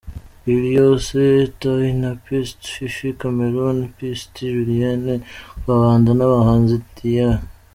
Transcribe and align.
Liliose 0.45 1.23
Tayi 1.59 1.89
na 2.01 2.11
Pst 2.23 2.59
Fifi 2.75 3.09
Cameroon, 3.21 3.77
Pst 3.97 4.33
Julienne 4.53 5.13
Kabanda 5.63 6.11
n’abahanzi 6.15 6.75
Diae. 6.95 7.37